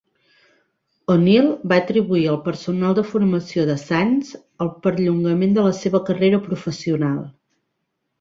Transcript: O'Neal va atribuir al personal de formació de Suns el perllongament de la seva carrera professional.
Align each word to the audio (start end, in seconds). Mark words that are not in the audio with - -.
O'Neal 1.15 1.49
va 1.73 1.77
atribuir 1.81 2.23
al 2.31 2.39
personal 2.47 2.95
de 2.99 3.03
formació 3.09 3.65
de 3.71 3.75
Suns 3.81 4.31
el 4.65 4.71
perllongament 4.87 5.53
de 5.59 5.67
la 5.67 5.75
seva 5.81 6.01
carrera 6.09 6.41
professional. 6.47 7.21